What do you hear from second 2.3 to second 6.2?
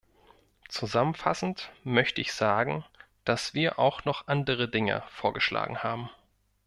sagen, dass wir auch noch andere Dinge vorgeschlagen haben.